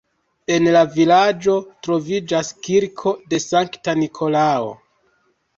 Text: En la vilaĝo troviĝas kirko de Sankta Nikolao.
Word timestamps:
En 0.53 0.69
la 0.75 0.79
vilaĝo 0.95 1.53
troviĝas 1.87 2.49
kirko 2.69 3.15
de 3.35 3.41
Sankta 3.47 3.97
Nikolao. 4.03 4.73